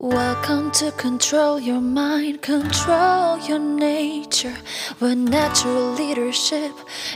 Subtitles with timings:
[0.00, 4.54] Welcome to control your mind, control your nature.
[5.00, 6.70] Where natural leadership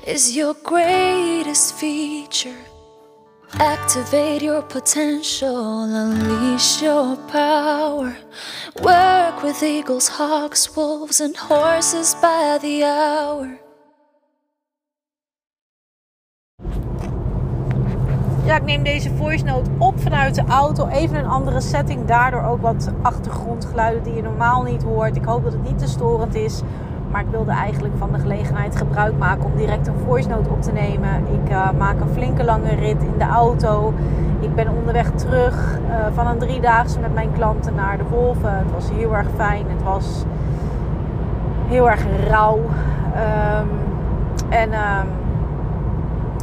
[0.04, 2.58] is your greatest feature.
[3.54, 8.16] Activate your potential, unleash your power.
[8.82, 13.61] Work with eagles, hawks, wolves, and horses by the hour.
[18.44, 20.86] Ja, ik neem deze voice note op vanuit de auto.
[20.86, 22.04] Even een andere setting.
[22.04, 25.16] Daardoor ook wat achtergrondgeluiden die je normaal niet hoort.
[25.16, 26.62] Ik hoop dat het niet te storend is.
[27.10, 30.62] Maar ik wilde eigenlijk van de gelegenheid gebruik maken om direct een voice note op
[30.62, 31.10] te nemen.
[31.16, 33.94] Ik uh, maak een flinke lange rit in de auto.
[34.40, 38.58] Ik ben onderweg terug uh, van een driedaagse met mijn klanten naar de Wolven.
[38.58, 39.64] Het was heel erg fijn.
[39.68, 40.24] Het was
[41.68, 42.58] heel erg rauw.
[42.58, 43.68] Um,
[44.48, 44.72] en...
[44.72, 45.20] Um,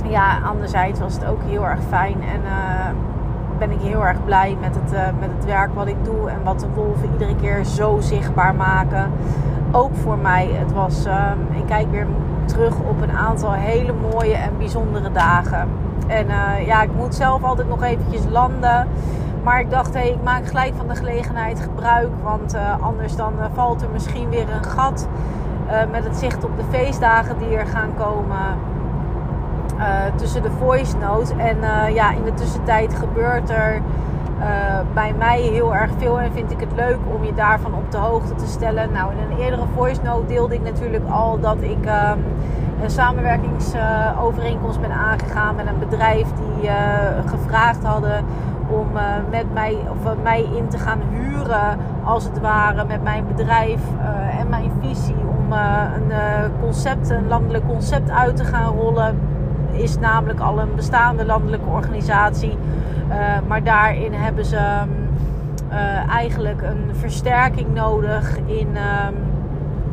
[0.09, 2.23] ja, anderzijds was het ook heel erg fijn.
[2.23, 2.89] En uh,
[3.57, 6.29] ben ik heel erg blij met het, uh, met het werk wat ik doe.
[6.29, 9.11] En wat de wolven iedere keer zo zichtbaar maken.
[9.71, 10.49] Ook voor mij.
[10.51, 12.07] Het was, uh, ik kijk weer
[12.45, 15.67] terug op een aantal hele mooie en bijzondere dagen.
[16.07, 16.27] En
[16.65, 18.87] ja, ik moet zelf altijd nog eventjes landen.
[19.43, 22.09] Maar ik dacht, hé, hey, ik maak gelijk van de gelegenheid gebruik.
[22.23, 25.07] Want anders dan valt er misschien weer een gat.
[25.91, 28.57] met het zicht op de feestdagen die er gaan komen.
[29.79, 29.85] Uh,
[30.15, 31.29] tussen de voice notes.
[31.29, 34.43] En uh, ja, in de tussentijd gebeurt er uh,
[34.93, 36.19] bij mij heel erg veel.
[36.19, 38.91] En vind ik het leuk om je daarvan op de hoogte te stellen.
[38.91, 42.23] Nou, in een eerdere voice note deelde ik natuurlijk al dat ik um,
[42.83, 46.69] een samenwerkingsovereenkomst ben aangegaan met een bedrijf die
[47.25, 48.25] gevraagd hadden
[48.67, 48.87] om
[49.29, 53.81] met mij, of mij in te gaan huren, als het ware, met mijn bedrijf
[54.39, 56.11] en mijn visie om een
[56.61, 59.19] concept, een landelijk concept uit te gaan rollen
[59.79, 62.57] is namelijk al een bestaande landelijke organisatie.
[63.09, 63.15] Uh,
[63.47, 64.55] maar daarin hebben ze
[65.71, 69.15] uh, eigenlijk een versterking nodig in um,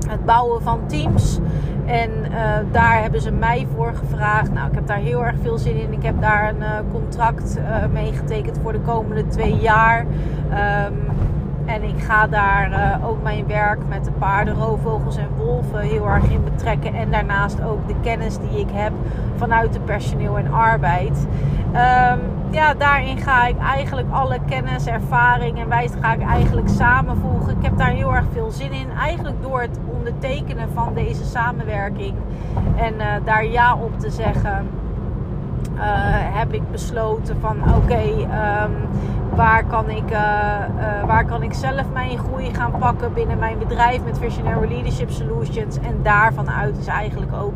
[0.09, 1.39] het bouwen van teams.
[1.85, 2.39] En uh,
[2.73, 4.53] daar hebben ze mij voor gevraagd.
[4.53, 5.93] Nou, ik heb daar heel erg veel zin in.
[5.93, 7.59] Ik heb daar een contract
[7.93, 10.01] mee getekend voor de komende twee jaar.
[10.01, 10.95] Um,
[11.67, 16.09] en ik ga daar uh, ook mijn werk met de paarden, roofvogels en wolven heel
[16.09, 16.95] erg in betrekken.
[16.95, 18.93] En daarnaast ook de kennis die ik heb
[19.37, 21.27] vanuit de personeel en arbeid.
[21.67, 27.57] Um, ja, daarin ga ik eigenlijk alle kennis, ervaring en wijs ga ik eigenlijk samenvoegen.
[27.57, 28.87] Ik heb daar heel erg veel zin in.
[28.99, 32.15] Eigenlijk door het ondertekenen van deze samenwerking
[32.77, 34.69] en uh, daar ja op te zeggen.
[35.75, 35.83] Uh,
[36.39, 38.75] heb ik besloten van oké, um,
[39.37, 43.59] waar, kan ik, uh, uh, waar kan ik zelf mijn groei gaan pakken binnen mijn
[43.59, 45.79] bedrijf met Visionary Leadership Solutions.
[45.79, 47.55] En daarvan uit is eigenlijk ook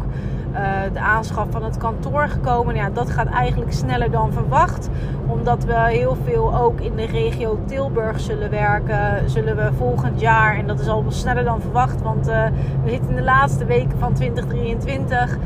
[0.93, 2.75] de aanschaf van het kantoor gekomen.
[2.75, 4.89] Ja, dat gaat eigenlijk sneller dan verwacht.
[5.27, 9.31] Omdat we heel veel ook in de regio Tilburg zullen werken.
[9.31, 12.51] Zullen we volgend jaar, en dat is al sneller dan verwacht, want we
[12.91, 15.39] zitten in de laatste weken van 2023.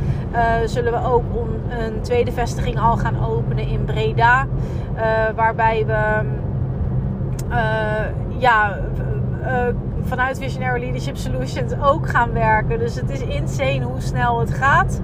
[0.65, 1.25] zullen we ook
[1.69, 4.47] een tweede vestiging al gaan openen in Breda.
[4.97, 5.03] Uh,
[5.35, 6.21] waarbij we
[7.49, 8.79] uh, ja,
[9.43, 9.67] uh,
[10.03, 12.79] vanuit Visionary Leadership Solutions ook gaan werken.
[12.79, 15.01] Dus het is insane hoe snel het gaat.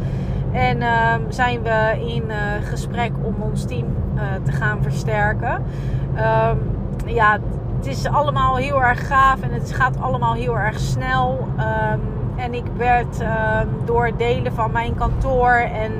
[0.53, 2.25] En ehm, zijn we in
[2.63, 3.87] gesprek om ons team
[4.45, 5.63] te gaan versterken.
[6.17, 6.59] Um,
[7.07, 7.39] ja,
[7.77, 11.49] het is allemaal heel erg gaaf en het gaat allemaal heel erg snel.
[12.41, 15.93] En ik werd uh, door delen van mijn kantoor en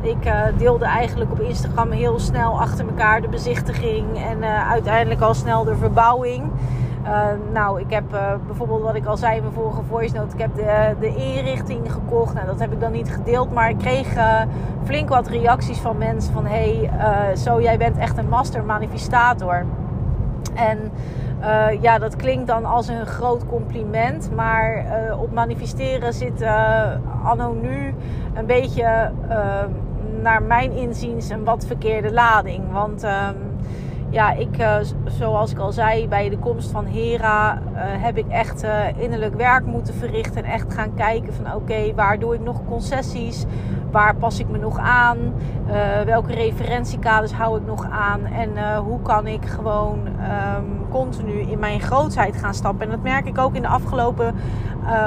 [0.00, 5.20] ik uh, deelde eigenlijk op Instagram heel snel achter elkaar de bezichtiging en uh, uiteindelijk
[5.20, 6.44] al snel de verbouwing.
[7.04, 8.04] Uh, nou, ik heb
[8.46, 11.92] bijvoorbeeld wat ik al zei in mijn vorige voice note, ik heb de, de inrichting
[11.92, 12.34] gekocht.
[12.34, 14.16] Nou, dat heb ik dan niet gedeeld, maar ik kreeg
[14.84, 16.90] flink wat reacties van mensen van hey,
[17.36, 19.64] zo jij bent echt een master manifestator.
[20.54, 20.78] En
[21.40, 24.30] uh, ja, dat klinkt dan als een groot compliment.
[24.34, 26.92] Maar uh, op manifesteren zit uh,
[27.24, 27.94] anno nu
[28.34, 29.10] een beetje,
[30.22, 32.72] naar mijn inziens, een wat verkeerde lading.
[32.72, 33.34] Want ehm,
[34.10, 34.66] ja, ik,
[35.04, 38.66] zoals ik al zei, bij de komst van Hera heb ik echt
[38.96, 40.44] innerlijk werk moeten verrichten.
[40.44, 43.44] En echt gaan kijken van oké, waar doe ik nog concessies?
[43.90, 45.18] Waar pas ik me nog aan?
[46.04, 48.24] Welke referentiekaders hou ik nog aan?
[48.24, 52.84] En hoe kan ik gewoon um, continu in mijn grootheid gaan stappen?
[52.84, 54.34] En dat merk ik ook in de afgelopen,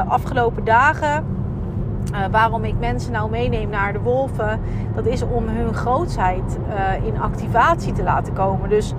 [0.07, 1.25] afgelopen dagen.
[2.31, 4.59] Waarom ik mensen nou meeneem naar de wolven,
[4.95, 6.57] dat is om hun grootheid
[7.03, 8.69] in activatie te laten komen.
[8.69, 8.94] Dus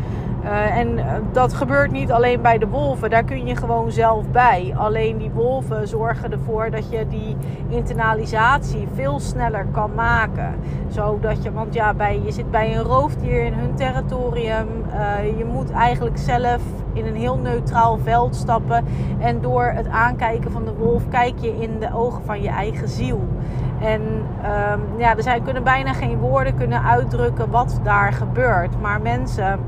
[0.45, 0.99] Uh, en
[1.33, 4.75] dat gebeurt niet alleen bij de wolven, daar kun je gewoon zelf bij.
[4.77, 7.37] Alleen die wolven zorgen ervoor dat je die
[7.69, 10.55] internalisatie veel sneller kan maken.
[10.89, 14.67] Zodat je, want ja, bij, je zit bij een roofdier in hun territorium.
[15.39, 16.63] Je moet eigenlijk zelf
[16.93, 18.85] in een heel neutraal veld stappen.
[19.19, 22.89] En door het aankijken van de wolf kijk je in de ogen van je eigen
[22.89, 23.21] ziel.
[23.81, 28.81] En um, ja, er zijn, kunnen bijna geen woorden kunnen uitdrukken wat daar gebeurt.
[28.81, 29.61] Maar mensen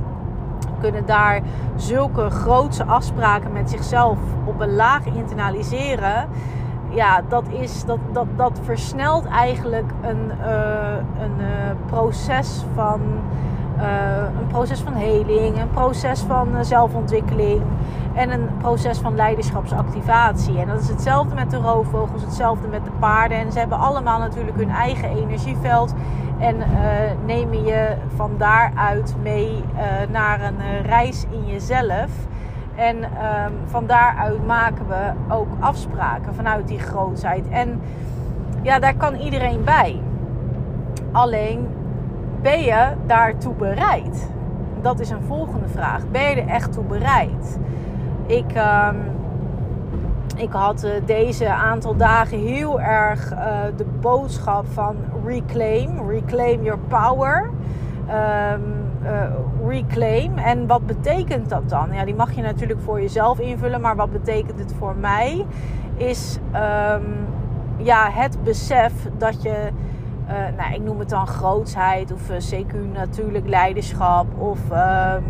[0.81, 1.41] kunnen daar
[1.77, 6.29] zulke grootse afspraken met zichzelf op een laag internaliseren.
[6.91, 11.47] Ja, dat, is, dat, dat, dat versnelt eigenlijk een, uh, een uh,
[11.87, 13.01] proces van.
[13.77, 13.85] Uh,
[14.41, 17.63] een proces van heling, een proces van zelfontwikkeling
[18.15, 20.59] en een proces van leiderschapsactivatie.
[20.59, 23.39] En dat is hetzelfde met de roofvogels, hetzelfde met de paarden.
[23.39, 25.95] En ze hebben allemaal natuurlijk hun eigen energieveld
[26.39, 26.65] en uh,
[27.27, 29.65] nemen je van daaruit mee
[30.11, 32.11] naar een reis in jezelf.
[32.75, 37.49] En um, van daaruit maken we ook afspraken vanuit die grootheid.
[37.49, 37.81] En
[38.63, 40.01] ja, daar kan iedereen bij.
[41.13, 41.67] Alleen
[42.45, 44.29] ben je daartoe bereid?
[44.81, 46.11] Dat is een volgende vraag.
[46.11, 47.59] Ben je er echt toe bereid?
[48.27, 48.57] Ik.
[48.57, 49.13] Um,
[50.37, 53.39] ik had uh, deze aantal dagen heel erg uh,
[53.77, 54.97] de boodschap van
[55.27, 57.51] reclaim, reclaim your power.
[58.09, 59.23] Um, uh,
[59.69, 60.39] reclaim.
[60.39, 61.89] En wat betekent dat dan?
[61.93, 65.47] Ja, die mag je natuurlijk voor jezelf invullen, maar wat betekent het voor mij?
[65.97, 67.27] Is um,
[67.77, 69.69] ja, het besef dat je,
[70.57, 72.21] nou, ik noem het dan grootsheid of
[72.53, 75.25] CQ natuurlijk leiderschap of um,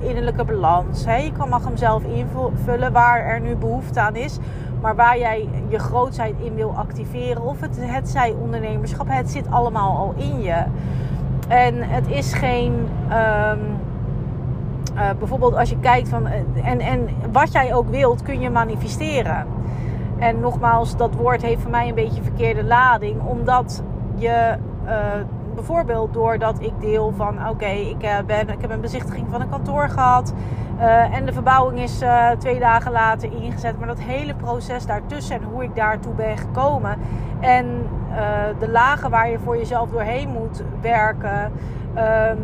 [0.00, 1.04] innerlijke balans.
[1.04, 1.16] Hè?
[1.16, 4.38] Je kan, mag hem zelf invullen waar er nu behoefte aan is.
[4.80, 7.42] Maar waar jij je grootheid in wil activeren.
[7.42, 9.06] Of het, het zij ondernemerschap.
[9.08, 10.64] Het zit allemaal al in je.
[11.48, 12.72] En het is geen...
[12.72, 13.78] Um,
[14.94, 16.26] uh, bijvoorbeeld als je kijkt van...
[16.64, 19.46] En, en wat jij ook wilt kun je manifesteren.
[20.18, 23.22] En nogmaals, dat woord heeft voor mij een beetje verkeerde lading.
[23.22, 23.82] Omdat
[24.20, 24.56] je...
[24.84, 24.90] Uh,
[25.54, 29.48] bijvoorbeeld doordat ik deel van oké, ik, uh, ben, ik heb een bezichtiging van een
[29.48, 30.34] kantoor gehad.
[30.78, 32.02] Uh, en de verbouwing is
[32.38, 33.78] twee dagen later ingezet.
[33.78, 36.96] Maar dat hele proces daartussen en hoe ik daartoe ben gekomen.
[37.40, 37.86] En
[38.58, 41.52] de lagen waar je voor jezelf doorheen moet werken.
[41.96, 42.38] Um,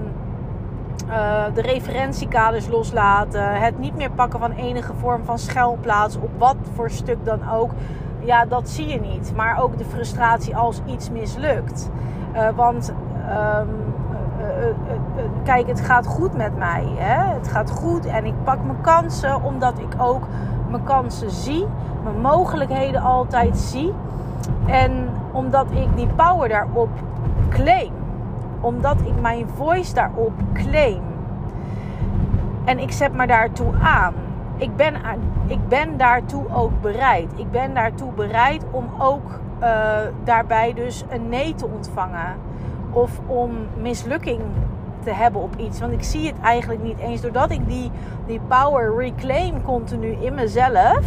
[1.54, 3.60] de referentiekaders loslaten.
[3.60, 6.16] Het niet meer pakken van enige vorm van schuilplaats.
[6.16, 7.70] Op wat voor stuk dan ook.
[8.26, 9.32] Ja, dat zie je niet.
[9.36, 11.90] Maar ook de frustratie als iets mislukt.
[12.34, 12.92] Uh, want
[13.28, 13.68] um,
[14.40, 16.84] uh, uh, kijk, het gaat goed met mij.
[16.96, 17.34] Hè?
[17.34, 20.22] Het gaat goed en ik pak mijn kansen omdat ik ook
[20.70, 21.66] mijn kansen zie.
[22.02, 23.92] Mijn mogelijkheden altijd zie.
[24.66, 26.90] En omdat ik die power daarop
[27.48, 27.92] claim.
[28.60, 31.02] Omdat ik mijn voice daarop claim.
[32.64, 34.14] En ik zet me daartoe aan.
[34.56, 34.94] Ik ben,
[35.46, 37.32] ik ben daartoe ook bereid.
[37.36, 42.36] Ik ben daartoe bereid om ook uh, daarbij dus een nee te ontvangen.
[42.90, 43.50] Of om
[43.80, 44.40] mislukking
[45.04, 45.80] te hebben op iets.
[45.80, 47.20] Want ik zie het eigenlijk niet eens.
[47.20, 47.90] Doordat ik die,
[48.26, 51.04] die power reclaim continu in mezelf.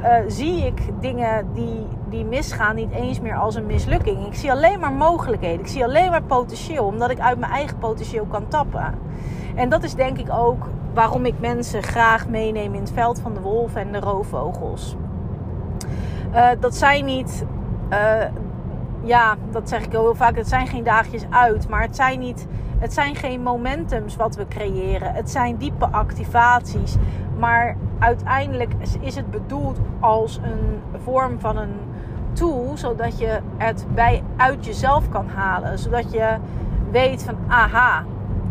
[0.00, 4.26] Uh, zie ik dingen die, die misgaan niet eens meer als een mislukking.
[4.26, 5.60] Ik zie alleen maar mogelijkheden.
[5.60, 6.84] Ik zie alleen maar potentieel.
[6.84, 8.94] Omdat ik uit mijn eigen potentieel kan tappen.
[9.54, 13.34] En dat is denk ik ook waarom ik mensen graag meeneem in het veld van
[13.34, 14.96] de wolven en de roofvogels.
[16.34, 17.44] Uh, dat zijn niet,
[17.90, 18.24] uh,
[19.02, 22.46] ja, dat zeg ik heel vaak, het zijn geen dagjes uit, maar het zijn niet,
[22.78, 25.14] het zijn geen momentums wat we creëren.
[25.14, 26.96] Het zijn diepe activaties,
[27.38, 31.74] maar uiteindelijk is het bedoeld als een vorm van een
[32.32, 36.36] tool, zodat je het bij uit jezelf kan halen, zodat je
[36.90, 38.04] weet van, aha,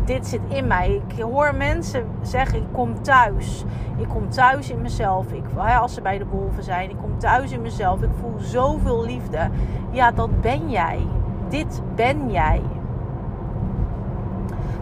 [0.04, 1.02] dit zit in mij.
[1.08, 3.64] Ik hoor mensen zeggen: ik kom thuis.
[3.96, 5.32] Ik kom thuis in mezelf.
[5.32, 5.44] Ik,
[5.80, 8.02] als ze bij de wolven zijn, ik kom thuis in mezelf.
[8.02, 9.50] Ik voel zoveel liefde.
[9.90, 11.06] Ja, dat ben jij.
[11.48, 12.62] Dit ben jij.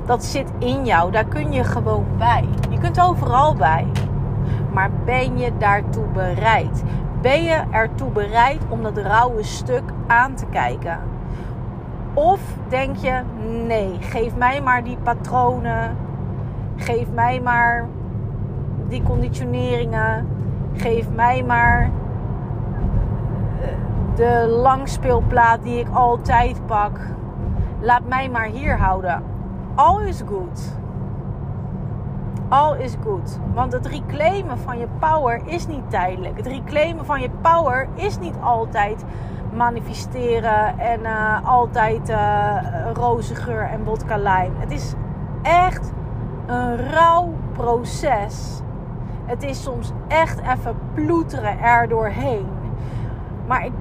[0.07, 1.11] Dat zit in jou.
[1.11, 2.45] Daar kun je gewoon bij.
[2.71, 3.87] Je kunt overal bij.
[4.73, 6.83] Maar ben je daartoe bereid?
[7.21, 10.99] Ben je ertoe bereid om dat rauwe stuk aan te kijken?
[12.15, 13.21] Of denk je,
[13.67, 15.97] nee, geef mij maar die patronen.
[16.77, 17.89] Geef mij maar
[18.89, 20.29] die conditioneringen.
[20.73, 21.91] Geef mij maar
[23.61, 23.69] eh,
[24.17, 26.99] de langspeelplaat die ik altijd pak.
[27.81, 29.23] Laat mij maar hier houden.
[29.75, 30.79] All is good.
[32.49, 33.39] All is good.
[33.55, 36.37] Want het reclaimen van je power is niet tijdelijk.
[36.37, 39.05] Het reclaimen van je power is niet altijd
[39.53, 42.57] manifesteren en uh, altijd uh,
[42.93, 44.47] roze geur en vodka.
[44.59, 44.95] Het is
[45.43, 45.93] echt
[46.47, 48.61] een rauw proces.
[49.25, 52.47] Het is soms echt even ploeteren er doorheen.
[53.47, 53.73] Maar ik,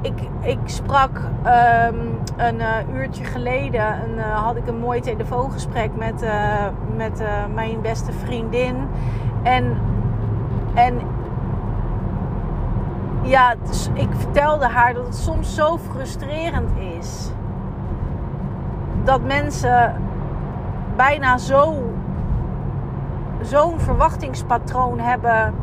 [0.00, 1.94] ik, ik sprak ehm,
[2.36, 6.24] een uh, uurtje geleden, een, had ik een mooi telefoongesprek met,
[6.96, 7.22] met
[7.54, 8.76] mijn beste vriendin.
[9.42, 9.76] En,
[10.74, 11.00] en
[13.28, 17.30] ja, dus ik vertelde haar dat het soms zo frustrerend is.
[19.04, 19.94] Dat mensen
[20.96, 21.74] bijna zo,
[23.42, 25.54] zo'n verwachtingspatroon hebben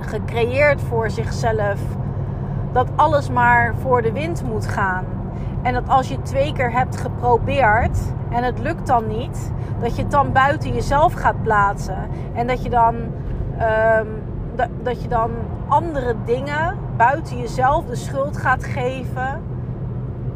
[0.00, 1.80] gecreëerd voor zichzelf.
[2.72, 5.04] Dat alles maar voor de wind moet gaan.
[5.62, 7.98] En dat als je twee keer hebt geprobeerd
[8.30, 12.08] en het lukt dan niet, dat je het dan buiten jezelf gaat plaatsen.
[12.34, 14.21] En dat je dan, um,
[14.54, 15.30] dat, dat je dan
[15.68, 19.42] andere dingen buiten jezelf de schuld gaat geven.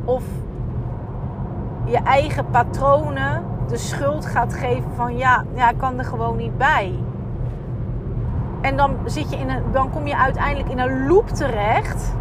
[0.05, 0.25] Of
[1.85, 6.59] je eigen patronen de schuld gaat geven van ja, ja, ik kan er gewoon niet
[6.59, 6.95] bij.
[8.61, 12.15] En dan, zit je in een, dan kom je uiteindelijk in een loop terecht.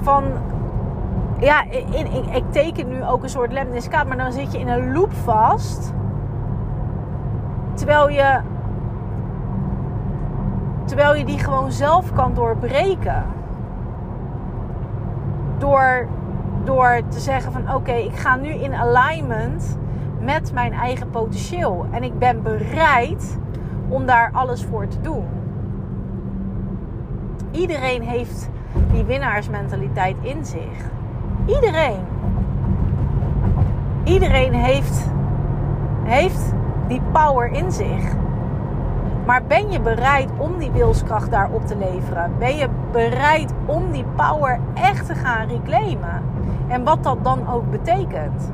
[0.00, 0.24] Van
[1.38, 4.92] ja, in, ik teken nu ook een soort lemniskaat, maar dan zit je in een
[4.92, 5.92] loop vast.
[7.74, 8.40] Terwijl je,
[10.86, 13.24] terwijl je die gewoon zelf kan doorbreken.
[15.58, 16.06] Door
[16.66, 19.78] door te zeggen van oké, ik ga nu in alignment
[20.20, 21.86] met mijn eigen potentieel.
[21.90, 23.38] En ik ben bereid
[23.88, 25.24] om daar alles voor te doen.
[27.50, 28.48] Iedereen heeft
[28.92, 30.90] die winnaarsmentaliteit in zich.
[31.46, 32.00] Iedereen.
[34.04, 35.06] Iedereen heeft,
[36.02, 36.52] heeft
[36.88, 38.14] die power in zich.
[39.26, 42.32] Maar ben je bereid om die wilskracht daarop te leveren?
[42.38, 46.22] Ben je bereid om die power echt te gaan reclaimen?
[46.68, 48.52] En wat dat dan ook betekent.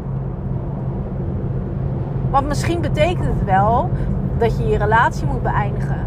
[2.31, 3.91] Want misschien betekent het wel
[4.39, 6.01] dat je je relatie moet beëindigen.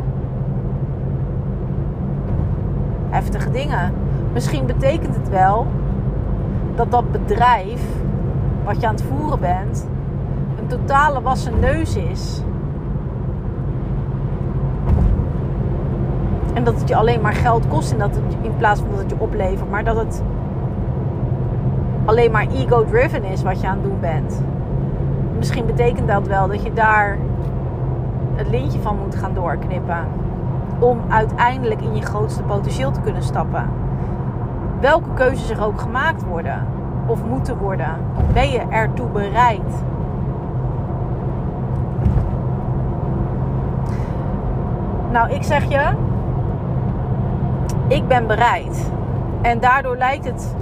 [3.09, 3.93] Heftige dingen.
[4.33, 5.67] Misschien betekent het wel
[6.75, 7.81] dat dat bedrijf
[8.63, 9.87] wat je aan het voeren bent
[10.59, 12.41] een totale wassen neus is.
[16.55, 18.99] En dat het je alleen maar geld kost in, dat het, in plaats van dat
[18.99, 19.69] het je oplevert.
[19.69, 20.23] Maar dat het
[22.05, 24.43] alleen maar ego-driven is wat je aan het doen bent.
[25.37, 27.17] Misschien betekent dat wel dat je daar
[28.35, 30.07] het lintje van moet gaan doorknippen.
[30.79, 33.69] Om uiteindelijk in je grootste potentieel te kunnen stappen.
[34.79, 36.67] Welke keuzes er ook gemaakt worden
[37.05, 37.97] of moeten worden,
[38.33, 39.83] ben je ertoe bereid?
[45.11, 45.89] Nou, ik zeg je,
[47.87, 48.91] ik ben bereid.
[49.41, 50.55] En daardoor lijkt het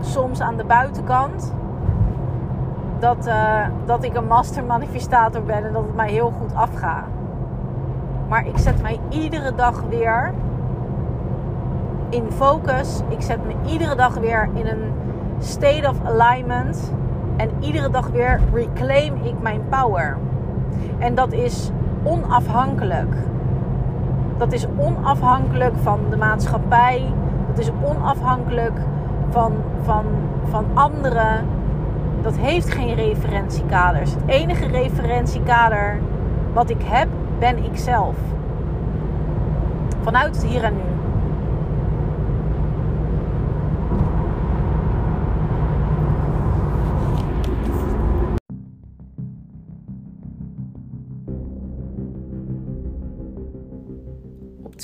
[0.00, 1.54] soms aan de buitenkant
[2.98, 7.04] dat, uh, dat ik een master manifestator ben en dat het mij heel goed afgaat.
[8.28, 10.32] Maar ik zet mij iedere dag weer
[12.08, 13.00] in focus.
[13.08, 14.92] Ik zet me iedere dag weer in een
[15.38, 16.92] state of alignment.
[17.36, 20.16] En iedere dag weer reclaim ik mijn power.
[20.98, 21.70] En dat is
[22.02, 23.14] onafhankelijk.
[24.40, 27.12] Dat is onafhankelijk van de maatschappij.
[27.48, 28.78] Dat is onafhankelijk
[29.30, 30.04] van, van,
[30.50, 31.46] van anderen.
[32.22, 34.10] Dat heeft geen referentiekaders.
[34.10, 36.00] Het enige referentiekader
[36.52, 38.14] wat ik heb, ben ik zelf.
[40.02, 40.99] Vanuit het hier en nu.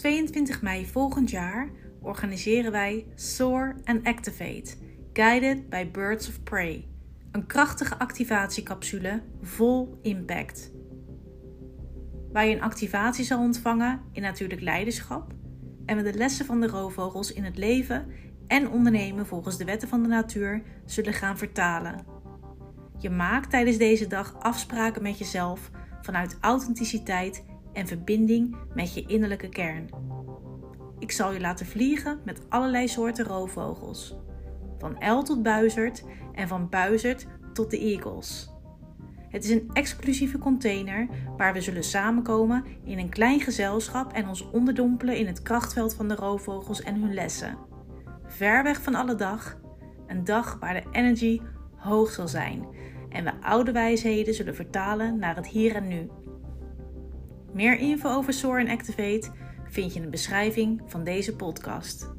[0.06, 1.70] 22 mei volgend jaar
[2.00, 4.74] organiseren wij Soar and Activate,
[5.12, 6.88] guided by Birds of Prey.
[7.32, 10.72] Een krachtige activatiecapsule vol impact.
[12.32, 15.32] Waar je een activatie zal ontvangen in natuurlijk leiderschap
[15.86, 18.06] en we de lessen van de roofvogels in het leven
[18.46, 22.04] en ondernemen volgens de wetten van de natuur zullen gaan vertalen.
[22.98, 25.70] Je maakt tijdens deze dag afspraken met jezelf
[26.02, 27.44] vanuit authenticiteit
[27.76, 29.88] en verbinding met je innerlijke kern.
[30.98, 34.16] Ik zal je laten vliegen met allerlei soorten roofvogels.
[34.78, 36.04] Van uil tot buizerd
[36.34, 38.54] en van buizerd tot de eagles.
[39.28, 44.50] Het is een exclusieve container waar we zullen samenkomen in een klein gezelschap en ons
[44.50, 47.58] onderdompelen in het krachtveld van de roofvogels en hun lessen.
[48.26, 49.58] Ver weg van alle dag,
[50.06, 51.40] een dag waar de energy
[51.76, 52.66] hoog zal zijn
[53.08, 56.10] en we oude wijsheden zullen vertalen naar het hier en nu.
[57.56, 59.30] Meer info over Soar en Activate
[59.70, 62.15] vind je in de beschrijving van deze podcast.